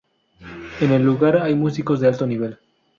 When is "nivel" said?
2.25-2.57